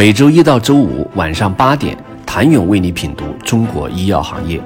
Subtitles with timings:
[0.00, 4.58] 每周一到周五晚上八点，谭勇为你品读中国医药行业，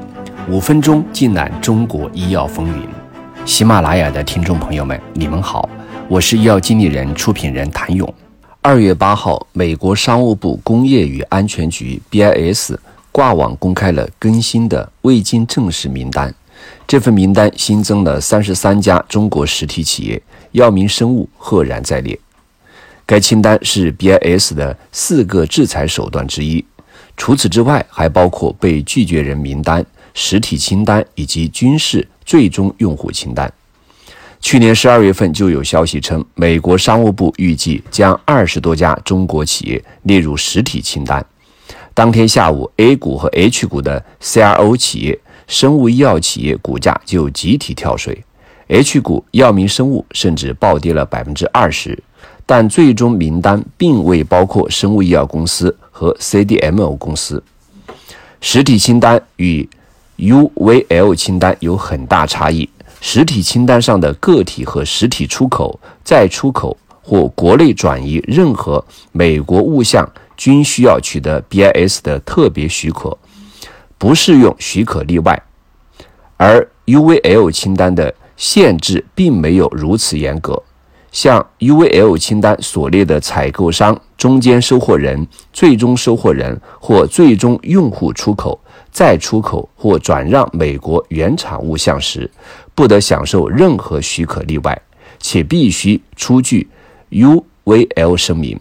[0.49, 2.89] 五分钟尽览中国医药风云。
[3.45, 5.69] 喜马拉雅的听众朋友们，你们好，
[6.07, 8.15] 我是医药经理人、出品人谭勇。
[8.63, 12.77] 二月八号，美国商务部工业与安全局 （BIS）
[13.11, 16.33] 挂网公开了更新的未经证实名单。
[16.87, 20.23] 这份名单新增了三十三家中国实体企业，
[20.53, 22.17] 药明生物赫然在列。
[23.07, 26.65] 该清单是 BIS 的四个制裁手段之一。
[27.17, 33.53] 除此之外，还包括被拒绝人名单、实体清单以及军事最终用户清单。
[34.41, 41.25] 去年十二月份就有消息称，美国商务部预计将二十多家中国企业列入实体清单。
[41.95, 48.23] 当天下午，A 股和 H 股的 CRO 企业、生物医药企业股价就集体跳水
[48.69, 51.97] ，H 股药明生物甚至暴跌了百分之二十。
[52.47, 57.43] 但最终名单并未包括生物医药公司和 CDMO 公司。
[58.41, 59.69] 实体清单与
[60.19, 62.69] UVL 清单有很大差异。
[63.01, 68.83] 实体清单上的个体和实体出口、再出口或国内转移任何
[69.13, 73.19] 美国物项，均需要取得 BIS 的特别许可，
[73.99, 75.43] 不适用许可例外。
[76.39, 80.63] 而 UVL 清单的限制并没有如此严格，
[81.15, 88.61] 向 UVL 清单所列的采购商、中间收货人、最终收货人或最终用户出口。
[88.91, 92.31] 再出口或转让美国原产物项时，
[92.75, 94.81] 不得享受任何许可例外，
[95.19, 96.69] 且必须出具
[97.11, 98.59] UVL 声明。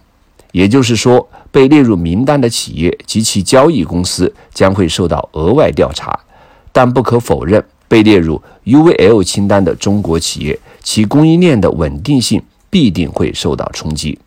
[0.52, 6.20] 也就是说，被列入名单的企业及其交易公司将会受到额外调查。
[6.72, 14.20] 但不可否认，被列入 UVL 清单的中国企业，其供应链的稳定性必定会受到冲击。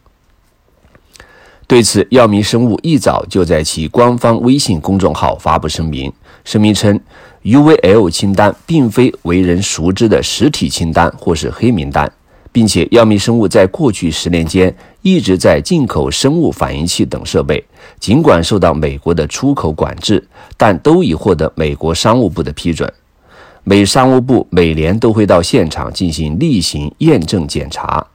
[1.68, 6.12] 对此，药明生物一早就在其官方微信公众号发布声明，
[6.44, 6.98] 声明称
[7.42, 12.10] ，UVL 清单并非为人熟知的实体清单或是黑名单，
[12.52, 14.72] 并且药明生物在过去十年间
[15.02, 17.64] 一直在进口生物反应器等设备，
[17.98, 20.24] 尽管受到美国的出口管制，
[20.56, 22.88] 但都已获得美国商务部的批准。
[23.68, 28.06] 美商务部每年都会到现场进行例行验证检查。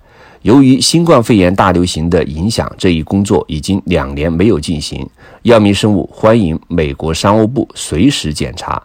[0.44, 5.06] 由于新冠肺炎大流行的影响，这一工作已经两年没有进行。
[5.41, 8.81] 药明生物欢迎美国商务部随时检查。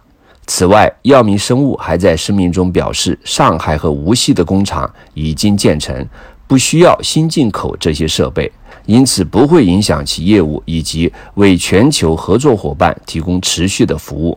[0.49, 6.05] 此外，药明生物还在声明中表示，上海和无锡的工厂已经建成，
[6.49, 8.51] 不需要新进口这些设备，
[8.87, 14.37] 因此不会影响其业务以及为全球合作伙伴提供持续的服务。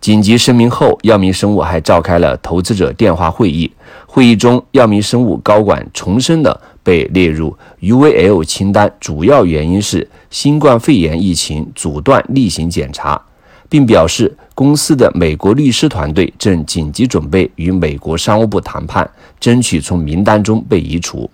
[0.00, 3.70] 紧急声明后，药明生物还召开了投资者电话会议。
[4.06, 13.20] 会议中，药明生物高管重申了被列入 UVL 清单主要原因是新冠肺炎疫情阻断例行检查，
[13.68, 19.08] 并表示公司的美国律师团队正紧急准备与美国商务部谈判，
[19.38, 21.28] 争取从名单中被移除。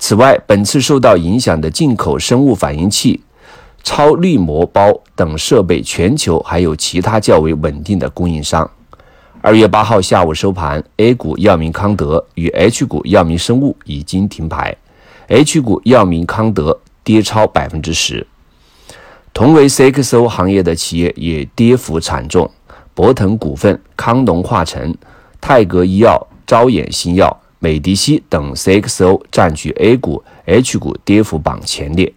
[0.00, 3.20] 此外，本次受到影响的进口生物反应器。
[3.84, 8.68] 超滤膜包等设备，全球还有其他较为稳定的供应商。
[9.42, 14.74] 二月八号下午收盘，A 股药明康德与 H 股药明生物已经停牌
[15.28, 18.26] ，H 股药明康德跌超百分之十。
[19.34, 22.50] 同为 CXO 行业的企业也跌幅惨重，
[22.94, 24.96] 博腾股份、康龙化成、
[25.42, 32.10] 泰格医药、招衍新药、美迪西等 CXO 占据 A 股、H 股跌幅榜前列。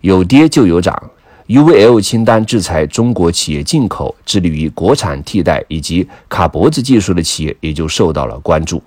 [0.00, 1.10] 有跌就有涨
[1.48, 8.82] ，UVL 清单制裁中国企业进口，致力于国产替代以及卡脖子技术的企业也就受到了关注。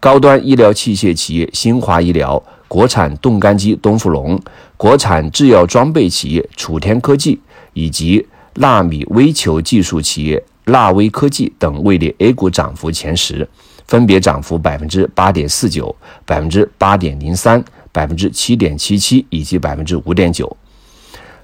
[0.00, 4.40] 高端医疗器械企业新华医疗、国产冻干机东富龙、
[4.76, 7.38] 国产制药装备企业楚天科技
[7.72, 13.46] 以及纳米微球技术企业纳微科技等位列 A 股涨幅前十，
[13.86, 15.94] 分别涨幅百分之八点四九、
[16.24, 17.62] 百分之八点零三。
[17.98, 20.56] 百分之七点七七以及百分之五点九，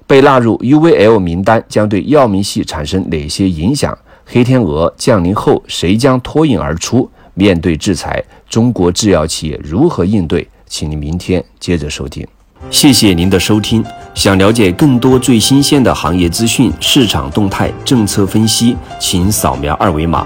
[0.07, 3.97] 被纳入 UVL 名单将对药明系产生哪些影响？
[4.25, 7.11] 黑天鹅降临后，谁将脱颖而出？
[7.33, 10.47] 面对制裁，中国制药企业如何应对？
[10.65, 12.25] 请您明天接着收听。
[12.71, 13.83] 谢谢您的收听。
[14.13, 20.25] 想了解更多最新鲜的行业资讯、市场动态、政策分析，请扫描二维码